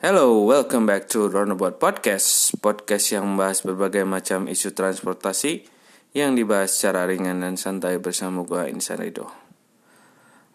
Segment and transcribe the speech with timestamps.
[0.00, 5.68] Hello, welcome back to Roundabout Podcast Podcast yang membahas berbagai macam isu transportasi
[6.16, 9.28] Yang dibahas secara ringan dan santai bersama gue Insan Rido.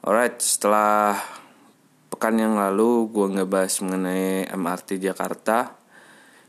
[0.02, 1.22] Alright, setelah
[2.10, 5.78] pekan yang lalu gue ngebahas mengenai MRT Jakarta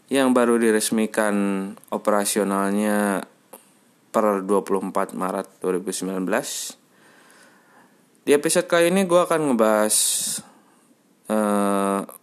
[0.08, 1.36] Yang baru diresmikan
[1.92, 3.28] operasionalnya
[4.08, 6.16] per 24 Maret 2019
[8.24, 9.96] Di episode kali ini gue akan ngebahas
[11.28, 11.65] uh,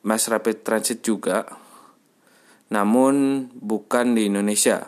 [0.03, 1.47] mass rapid transit juga,
[2.69, 4.87] namun bukan di Indonesia,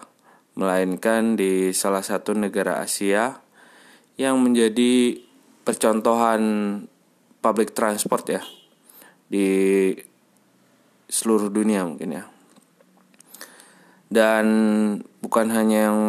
[0.59, 3.39] melainkan di salah satu negara Asia
[4.15, 5.19] yang menjadi
[5.67, 6.41] percontohan
[7.43, 8.41] public transport ya
[9.27, 9.91] di
[11.09, 12.23] seluruh dunia mungkin ya.
[14.05, 14.45] Dan
[15.19, 16.01] bukan hanya yang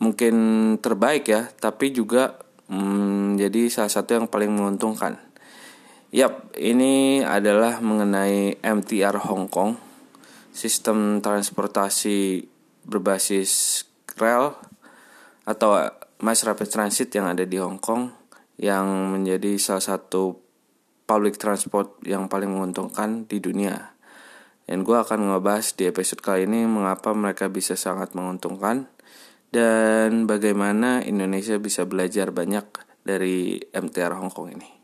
[0.00, 0.34] mungkin
[0.80, 5.27] terbaik ya, tapi juga menjadi mm, salah satu yang paling menguntungkan
[6.08, 9.76] Yap, ini adalah mengenai MTR Hong Kong,
[10.56, 12.48] sistem transportasi
[12.88, 13.84] berbasis
[14.16, 14.56] rel
[15.44, 15.76] atau
[16.24, 18.08] mass rapid transit yang ada di Hong Kong
[18.56, 20.32] yang menjadi salah satu
[21.04, 23.92] public transport yang paling menguntungkan di dunia.
[24.64, 28.88] Dan gue akan ngebahas di episode kali ini mengapa mereka bisa sangat menguntungkan
[29.52, 32.64] dan bagaimana Indonesia bisa belajar banyak
[33.04, 34.77] dari MTR Hong Kong ini.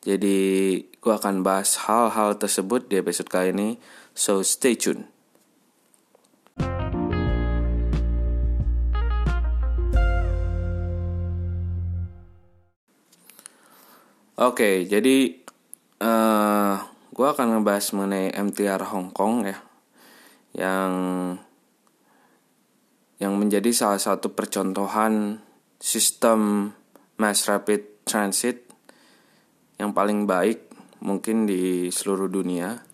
[0.00, 3.68] Jadi gue akan bahas hal-hal tersebut di episode kali ini.
[4.16, 5.04] So stay tune.
[14.40, 15.36] Oke, okay, jadi
[16.00, 16.76] uh, eh,
[17.12, 19.60] gue akan ngebahas mengenai MTR Hong Kong ya,
[20.56, 20.92] yang
[23.20, 25.44] yang menjadi salah satu percontohan
[25.76, 26.72] sistem
[27.20, 28.69] mass rapid transit
[29.80, 30.68] yang paling baik
[31.00, 32.84] mungkin di seluruh dunia.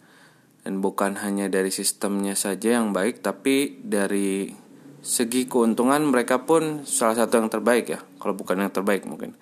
[0.66, 4.50] Dan bukan hanya dari sistemnya saja yang baik tapi dari
[4.98, 8.00] segi keuntungan mereka pun salah satu yang terbaik ya.
[8.18, 9.38] Kalau bukan yang terbaik mungkin.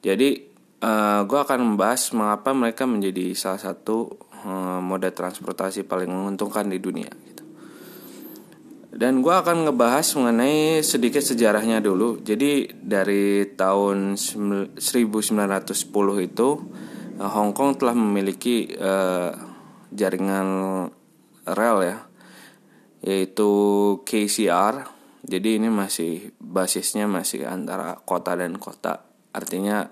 [0.00, 0.48] Jadi
[0.84, 4.08] uh, eh, gue akan membahas mengapa mereka menjadi salah satu
[4.46, 7.47] uh, moda transportasi paling menguntungkan di dunia gitu.
[8.98, 12.18] Dan gue akan ngebahas mengenai sedikit sejarahnya dulu.
[12.18, 15.62] Jadi dari tahun 1910
[16.26, 16.48] itu
[17.18, 19.34] Eh, Hong Kong telah memiliki uh,
[19.90, 20.48] jaringan
[21.50, 21.98] rel ya
[22.98, 23.50] yaitu
[24.06, 24.86] KCR
[25.26, 29.02] jadi ini masih basisnya masih antara kota dan kota.
[29.34, 29.86] Artinya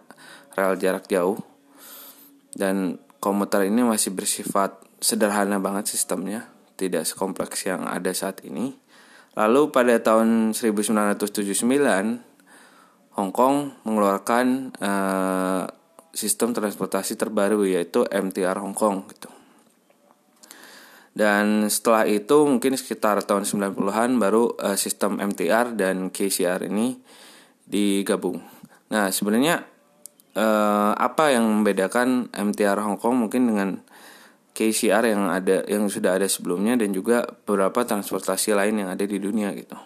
[0.54, 1.36] rel jarak jauh.
[2.56, 6.48] Dan komuter ini masih bersifat sederhana banget sistemnya.
[6.78, 8.72] Tidak sekompleks yang ada saat ini
[9.36, 11.60] lalu pada tahun 1979
[13.16, 15.64] Hong Kong mengeluarkan uh,
[16.16, 19.28] sistem transportasi terbaru yaitu MTR Hong Kong gitu.
[21.16, 27.00] Dan setelah itu mungkin sekitar tahun 90-an baru uh, sistem MTR dan KCR ini
[27.64, 28.44] digabung.
[28.92, 29.64] Nah, sebenarnya
[30.36, 33.80] uh, apa yang membedakan MTR Hong Kong mungkin dengan
[34.56, 39.20] KCR yang ada yang sudah ada sebelumnya dan juga beberapa transportasi lain yang ada di
[39.20, 39.76] dunia gitu.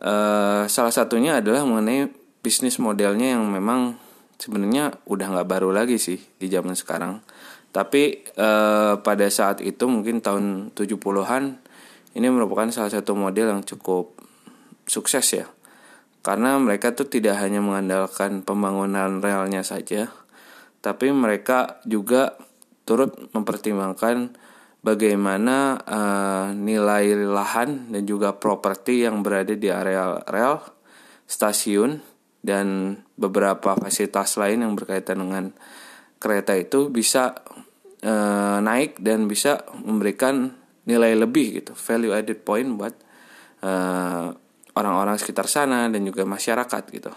[0.00, 2.08] Uh, salah satunya adalah mengenai
[2.40, 3.98] bisnis modelnya yang memang
[4.40, 7.20] sebenarnya udah nggak baru lagi sih di zaman sekarang.
[7.70, 11.44] Tapi eh, pada saat itu mungkin tahun 70-an
[12.18, 14.18] ini merupakan salah satu model yang cukup
[14.90, 15.46] sukses ya.
[16.20, 20.10] Karena mereka tuh tidak hanya mengandalkan pembangunan relnya saja,
[20.82, 22.36] tapi mereka juga
[22.84, 24.34] turut mempertimbangkan
[24.80, 30.60] bagaimana uh, nilai lahan dan juga properti yang berada di area rel,
[31.28, 32.00] stasiun,
[32.40, 35.52] dan beberapa fasilitas lain yang berkaitan dengan
[36.20, 37.36] kereta itu bisa
[38.00, 38.12] e,
[38.60, 40.52] naik dan bisa memberikan
[40.88, 42.96] nilai lebih gitu value added point buat
[43.60, 44.32] orang
[44.72, 47.12] orang-orang sekitar sana dan juga masyarakat gitu.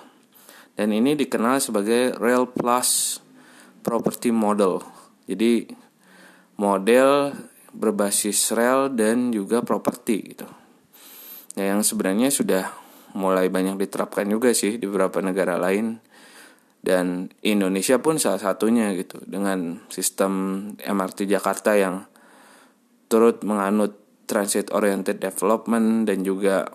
[0.75, 3.23] Dan ini dikenal sebagai rail plus
[3.79, 4.83] property model
[5.29, 5.67] jadi
[6.59, 7.33] model
[7.73, 10.47] berbasis rel dan juga properti gitu.
[11.57, 12.69] Nah yang sebenarnya sudah
[13.13, 16.01] mulai banyak diterapkan juga sih di beberapa negara lain.
[16.83, 22.03] Dan Indonesia pun salah satunya gitu dengan sistem MRT Jakarta yang
[23.07, 26.67] turut menganut transit oriented development dan juga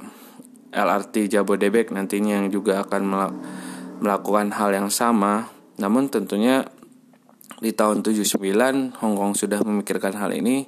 [0.73, 3.03] LRT Jabodebek nantinya yang juga akan
[4.01, 5.53] melakukan hal yang sama.
[5.77, 6.65] Namun tentunya
[7.59, 8.39] di tahun 79
[9.03, 10.67] Hong Kong sudah memikirkan hal ini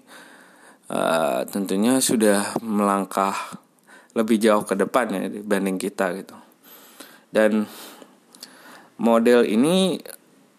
[0.90, 3.34] uh, tentunya sudah melangkah
[4.18, 6.34] lebih jauh ke depan ya dibanding kita gitu.
[7.30, 7.62] Dan
[8.98, 10.02] model ini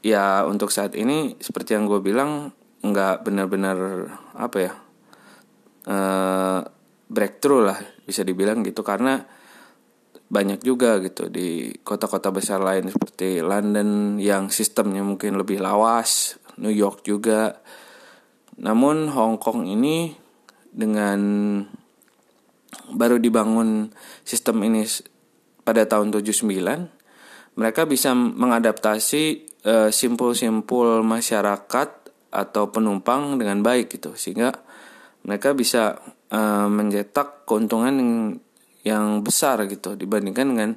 [0.02, 3.78] ya untuk saat ini seperti yang gue bilang nggak benar-benar
[4.34, 4.74] apa ya
[5.86, 6.60] uh,
[7.12, 9.22] breakthrough lah bisa dibilang gitu karena
[10.32, 16.72] banyak juga gitu di kota-kota besar lain seperti London yang sistemnya mungkin lebih lawas, New
[16.72, 17.60] York juga.
[18.56, 20.16] Namun Hong Kong ini
[20.72, 21.20] dengan
[22.96, 23.92] baru dibangun
[24.24, 24.88] sistem ini
[25.68, 26.48] pada tahun 79,
[27.60, 29.24] mereka bisa mengadaptasi
[29.68, 31.90] uh, simpul-simpul masyarakat
[32.32, 34.56] atau penumpang dengan baik gitu sehingga
[35.28, 36.00] mereka bisa
[36.32, 38.14] uh, mencetak keuntungan yang
[38.82, 40.72] yang besar gitu dibandingkan dengan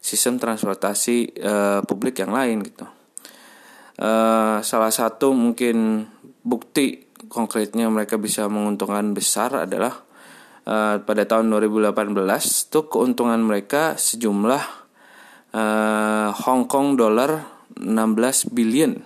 [0.00, 2.88] sistem transportasi uh, publik yang lain gitu.
[4.00, 6.08] Uh, salah satu mungkin
[6.40, 9.92] bukti konkretnya mereka bisa menguntungkan besar adalah
[10.64, 12.16] uh, pada tahun 2018
[12.72, 14.62] tuh keuntungan mereka sejumlah
[15.52, 17.44] uh, Hong Kong dollar
[17.76, 18.96] 16 billion.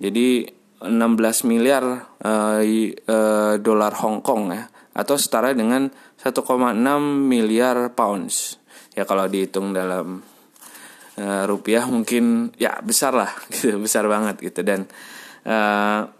[0.00, 0.48] Jadi
[0.80, 4.64] 16 miliar uh, uh, dolar Hong Kong ya
[4.94, 6.40] atau setara dengan 1,6
[7.02, 8.58] miliar pounds.
[8.98, 10.22] Ya kalau dihitung dalam
[11.20, 14.90] uh, rupiah mungkin ya besar lah gitu, besar banget gitu dan
[15.46, 16.10] uh,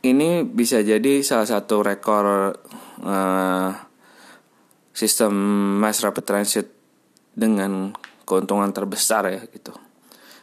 [0.00, 2.56] ini bisa jadi salah satu rekor
[3.04, 3.70] uh,
[4.96, 5.32] sistem
[5.80, 6.66] mass rapid transit
[7.36, 7.92] dengan
[8.24, 9.76] keuntungan terbesar ya gitu.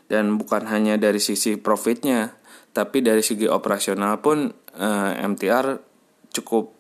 [0.08, 2.32] Dan bukan hanya dari sisi profitnya,
[2.72, 4.48] tapi dari segi operasional pun
[4.80, 5.66] uh, MTR
[6.32, 6.77] cukup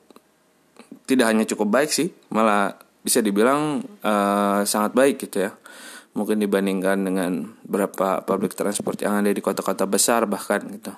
[1.07, 5.55] tidak hanya cukup baik sih, malah bisa dibilang uh, sangat baik gitu ya.
[6.11, 10.91] Mungkin dibandingkan dengan beberapa public transport yang ada di kota-kota besar bahkan gitu.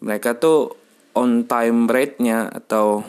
[0.00, 0.72] Mereka tuh
[1.12, 3.04] on time rate-nya atau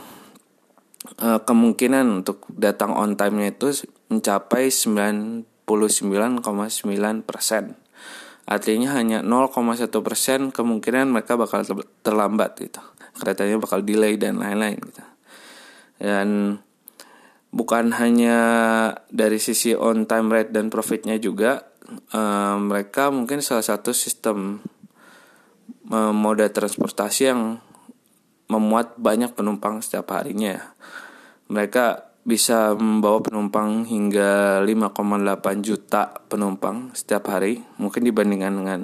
[1.24, 5.46] uh, kemungkinan untuk datang on time-nya itu mencapai 99,9
[7.24, 7.80] persen.
[8.50, 11.62] Artinya hanya 0,1 persen kemungkinan mereka bakal
[12.02, 12.82] terlambat gitu.
[13.16, 15.09] Keretanya bakal delay dan lain-lain gitu
[16.00, 16.60] dan
[17.52, 18.38] bukan hanya
[19.12, 21.70] dari sisi on time rate dan profitnya juga
[22.14, 24.64] uh, mereka mungkin salah satu sistem
[25.92, 27.60] uh, moda transportasi yang
[28.50, 30.74] memuat banyak penumpang setiap harinya.
[31.50, 38.82] Mereka bisa membawa penumpang hingga 5,8 juta penumpang setiap hari mungkin dibandingkan dengan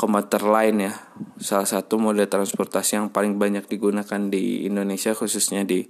[0.00, 0.96] komuter lain ya.
[1.36, 5.84] Salah satu moda transportasi yang paling banyak digunakan di Indonesia khususnya di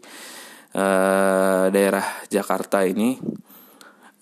[0.75, 3.15] uh, daerah Jakarta ini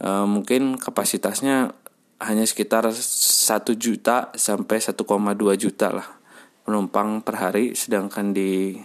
[0.04, 1.72] uh, mungkin kapasitasnya
[2.20, 3.00] hanya sekitar 1
[3.80, 5.00] juta sampai 1,2
[5.56, 6.08] juta lah
[6.68, 7.72] penumpang per hari.
[7.72, 8.76] Sedangkan di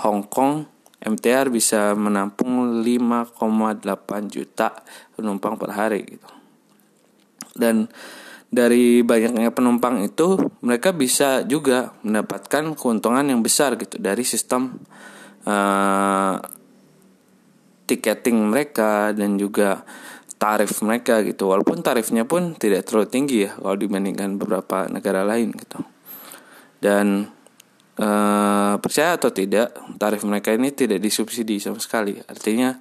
[0.00, 0.64] Hong Kong
[1.02, 3.84] MTR bisa menampung 5,8
[4.32, 4.80] juta
[5.12, 6.30] penumpang per hari gitu.
[7.52, 7.84] Dan
[8.52, 14.76] dari banyaknya penumpang itu mereka bisa juga mendapatkan keuntungan yang besar gitu dari sistem
[15.48, 16.36] uh,
[17.88, 19.80] tiketing mereka dan juga
[20.36, 21.48] tarif mereka gitu.
[21.48, 25.80] Walaupun tarifnya pun tidak terlalu tinggi ya kalau dibandingkan beberapa negara lain gitu.
[26.76, 27.24] Dan
[27.96, 32.20] uh, percaya atau tidak tarif mereka ini tidak disubsidi sama sekali.
[32.20, 32.76] Artinya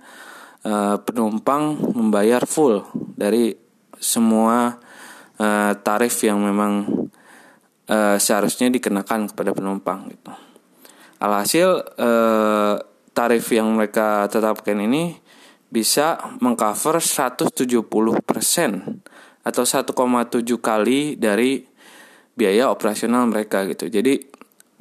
[0.67, 2.83] uh, penumpang membayar full
[3.15, 3.55] dari
[4.01, 4.90] semua
[5.41, 6.85] uh, tarif yang memang
[7.89, 10.31] uh, seharusnya dikenakan kepada penumpang gitu.
[11.21, 12.77] Alhasil uh,
[13.13, 15.17] tarif yang mereka tetapkan ini
[15.71, 17.57] bisa mengcover 170%
[19.41, 19.89] atau 1,7
[20.61, 21.63] kali dari
[22.35, 23.87] biaya operasional mereka gitu.
[23.87, 24.19] Jadi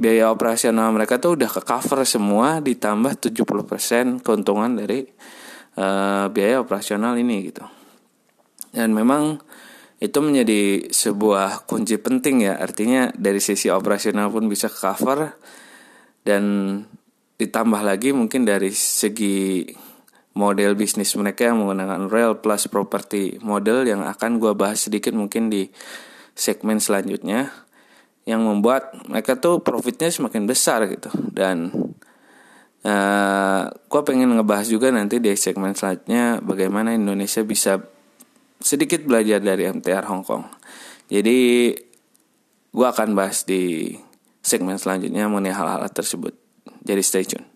[0.00, 5.05] biaya operasional mereka tuh udah ke cover semua ditambah 70% keuntungan dari
[5.76, 7.64] uh, biaya operasional ini gitu.
[8.73, 9.38] Dan memang
[10.00, 12.57] itu menjadi sebuah kunci penting ya.
[12.57, 15.37] Artinya dari sisi operasional pun bisa cover
[16.25, 16.42] dan
[17.37, 19.69] ditambah lagi mungkin dari segi
[20.37, 25.52] model bisnis mereka yang menggunakan real plus property model yang akan gue bahas sedikit mungkin
[25.52, 25.69] di
[26.33, 27.52] segmen selanjutnya
[28.25, 31.12] yang membuat mereka tuh profitnya semakin besar gitu.
[31.12, 31.73] Dan
[32.85, 37.80] uh, eh, gue pengen ngebahas juga nanti di segmen selanjutnya bagaimana Indonesia bisa
[38.61, 40.45] sedikit belajar dari MTR Hong Kong.
[41.09, 41.73] Jadi
[42.71, 43.97] gue akan bahas di
[44.45, 46.37] segmen selanjutnya mengenai hal-hal tersebut.
[46.85, 47.49] Jadi stay tune.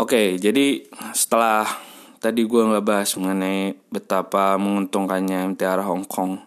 [0.00, 0.80] Oke, jadi
[1.12, 1.68] setelah
[2.24, 6.40] tadi gue nggak bahas mengenai betapa menguntungkannya MTR Hong Kong,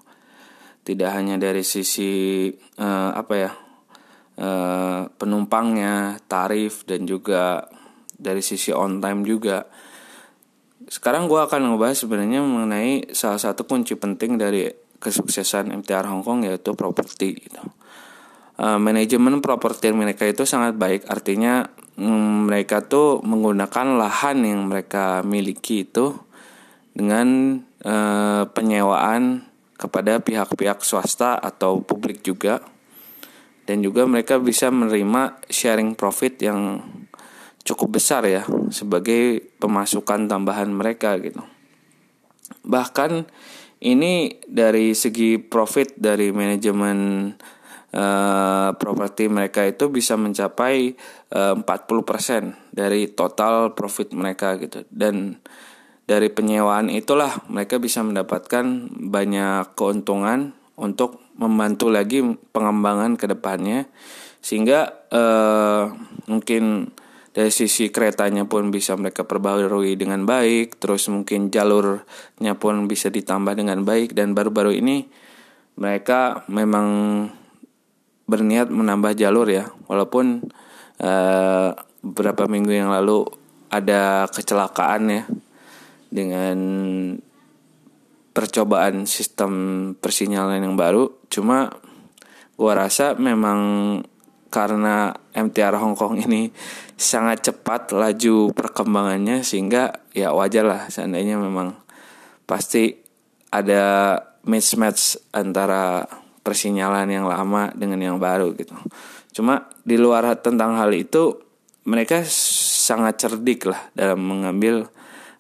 [0.82, 2.50] tidak hanya dari sisi
[2.82, 3.52] uh, apa ya
[4.34, 7.70] Eh, penumpangnya, tarif dan juga
[8.18, 9.70] dari sisi on time juga.
[10.84, 14.68] sekarang gue akan ngebahas sebenarnya mengenai salah satu kunci penting dari
[15.00, 17.64] kesuksesan MTR Hong Kong yaitu properti gitu.
[18.60, 25.24] Uh, manajemen properti mereka itu sangat baik artinya mm, mereka tuh menggunakan lahan yang mereka
[25.24, 26.20] miliki itu
[26.92, 29.48] dengan uh, penyewaan
[29.80, 32.60] kepada pihak-pihak swasta atau publik juga
[33.64, 36.84] dan juga mereka bisa menerima sharing profit yang
[37.64, 41.40] cukup besar ya sebagai pemasukan tambahan mereka gitu.
[42.68, 43.28] Bahkan
[43.84, 47.32] ini dari segi profit dari manajemen
[47.96, 50.96] uh, properti mereka itu bisa mencapai
[51.32, 54.84] eh, uh, 40% dari total profit mereka gitu.
[54.92, 55.40] Dan
[56.04, 62.22] dari penyewaan itulah mereka bisa mendapatkan banyak keuntungan untuk membantu lagi
[62.54, 63.90] pengembangan ke depannya.
[64.44, 65.90] Sehingga uh,
[66.28, 66.92] mungkin
[67.34, 73.58] dari sisi keretanya pun bisa mereka perbaharui dengan baik terus mungkin jalurnya pun bisa ditambah
[73.58, 75.10] dengan baik dan baru-baru ini
[75.74, 76.88] mereka memang
[78.30, 79.66] berniat menambah jalur ya.
[79.90, 80.46] Walaupun
[81.02, 81.70] uh,
[82.06, 83.26] beberapa minggu yang lalu
[83.74, 85.24] ada kecelakaan ya
[86.14, 86.58] dengan
[88.34, 89.54] percobaan sistem
[89.98, 91.70] persinyalan yang baru cuma
[92.58, 94.02] gua rasa memang
[94.54, 96.54] karena MTR Hong Kong ini
[96.94, 101.74] sangat cepat laju perkembangannya sehingga ya wajar lah seandainya memang
[102.46, 102.94] pasti
[103.50, 106.06] ada mismatch antara
[106.46, 108.78] persinyalan yang lama dengan yang baru gitu.
[109.34, 111.34] Cuma di luar tentang hal itu
[111.90, 114.86] mereka sangat cerdik lah dalam mengambil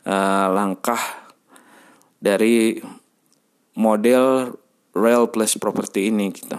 [0.07, 1.22] uh, langkah
[2.23, 2.79] dari
[3.75, 4.55] model
[4.95, 6.55] real plus property ini gitu.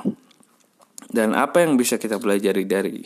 [1.09, 3.01] Dan apa yang bisa kita pelajari dari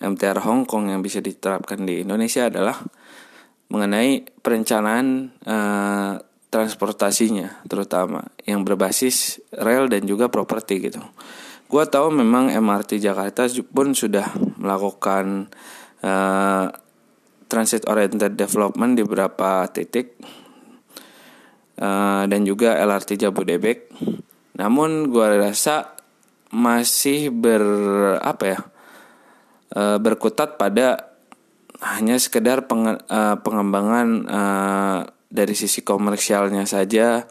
[0.00, 2.80] MTR Hong Kong yang bisa diterapkan di Indonesia adalah
[3.68, 6.14] mengenai perencanaan uh,
[6.50, 11.02] transportasinya terutama yang berbasis rel dan juga properti gitu.
[11.70, 14.26] Gua tahu memang MRT Jakarta pun sudah
[14.58, 15.46] melakukan
[16.02, 16.66] uh,
[17.46, 20.18] transit oriented development di beberapa titik
[21.80, 23.90] uh, dan juga LRT Jabodebek.
[24.60, 25.96] Namun gua rasa
[26.50, 27.62] masih ber
[28.18, 28.58] apa ya
[29.70, 31.14] e, berkutat pada
[31.80, 34.26] hanya sekedar peng, e, pengembangan
[35.30, 37.22] dari sisi komersialnya saja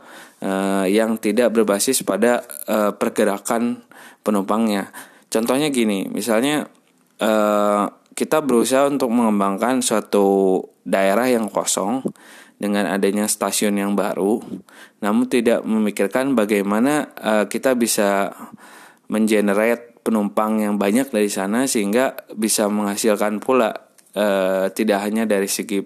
[0.88, 2.40] yang tidak berbasis pada
[2.96, 3.84] pergerakan
[4.24, 4.88] penumpangnya.
[5.28, 6.64] Contohnya gini, misalnya
[8.16, 12.08] kita berusaha untuk mengembangkan suatu daerah yang kosong
[12.60, 14.44] dengan adanya stasiun yang baru,
[15.00, 18.36] namun tidak memikirkan bagaimana uh, kita bisa
[19.08, 23.72] mengenerate penumpang yang banyak dari sana sehingga bisa menghasilkan pula
[24.16, 25.80] uh, tidak hanya dari segi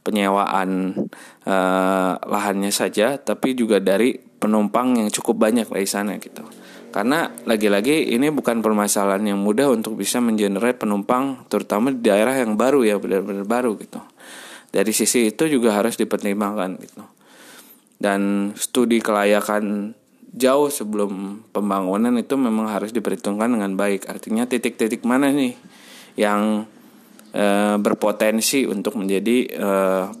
[0.00, 0.96] penyewaan
[1.44, 6.42] uh, lahannya saja tapi juga dari penumpang yang cukup banyak dari sana gitu.
[6.90, 12.58] Karena lagi-lagi ini bukan permasalahan yang mudah untuk bisa mengenerate penumpang terutama di daerah yang
[12.58, 14.02] baru ya benar-benar baru gitu.
[14.70, 17.02] Dari sisi itu juga harus dipertimbangkan gitu.
[18.00, 19.92] Dan studi kelayakan
[20.30, 24.06] jauh sebelum pembangunan itu memang harus diperhitungkan dengan baik.
[24.06, 25.58] Artinya titik-titik mana nih
[26.14, 26.66] yang
[27.34, 29.70] e, berpotensi untuk menjadi e,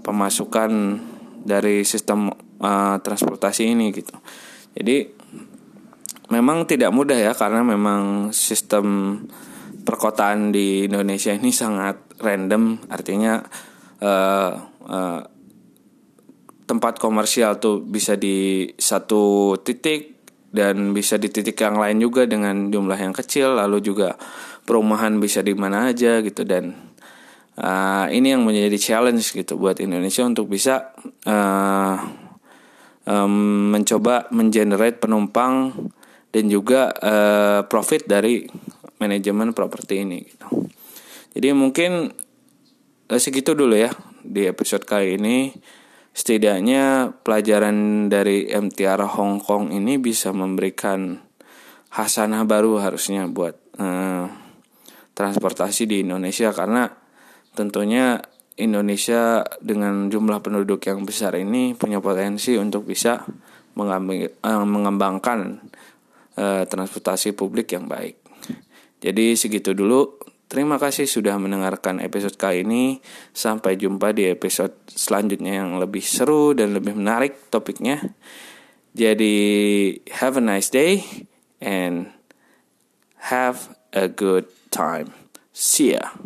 [0.02, 0.70] pemasukan
[1.46, 4.18] dari sistem e, transportasi ini gitu.
[4.74, 5.06] Jadi
[6.30, 9.18] memang tidak mudah ya karena memang sistem
[9.82, 12.78] perkotaan di Indonesia ini sangat random.
[12.90, 13.42] Artinya
[14.00, 14.12] e,
[14.88, 14.98] e,
[16.64, 22.70] tempat komersial tuh bisa di satu titik dan bisa di titik yang lain juga dengan
[22.70, 24.18] jumlah yang kecil lalu juga
[24.66, 26.94] perumahan bisa di mana aja gitu dan
[27.58, 30.94] uh, ini yang menjadi challenge gitu buat Indonesia untuk bisa
[31.26, 31.96] uh,
[33.06, 35.74] um, mencoba mengenerate penumpang
[36.30, 38.46] dan juga uh, profit dari
[39.02, 40.46] manajemen properti ini gitu.
[41.34, 42.14] Jadi mungkin
[43.18, 43.90] segitu dulu ya
[44.22, 45.50] di episode kali ini.
[46.10, 51.18] Setidaknya pelajaran dari MTR Hong Kong ini bisa memberikan
[51.90, 54.26] hasanah baru harusnya buat eh,
[55.14, 56.54] transportasi di Indonesia.
[56.54, 56.86] Karena
[57.54, 58.18] tentunya
[58.58, 65.40] Indonesia dengan jumlah penduduk yang besar ini punya potensi untuk bisa eh, mengembangkan
[66.36, 68.20] eh, transportasi publik yang baik.
[69.00, 70.19] Jadi segitu dulu
[70.50, 72.98] Terima kasih sudah mendengarkan episode kali ini.
[73.30, 78.02] Sampai jumpa di episode selanjutnya yang lebih seru dan lebih menarik topiknya.
[78.90, 79.38] Jadi,
[80.18, 81.06] have a nice day
[81.62, 82.10] and
[83.30, 85.14] have a good time.
[85.54, 86.18] See ya.